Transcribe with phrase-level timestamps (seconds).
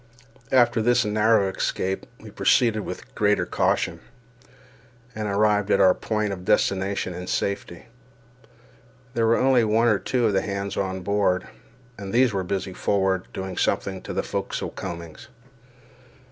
[0.51, 3.99] After this narrow escape we proceeded with greater caution,
[5.13, 7.85] and arrived at our point of destination in safety.
[9.13, 11.47] There were only one or two of the hands on board,
[11.99, 15.27] and these were busy forward, doing something to the forecastle combings.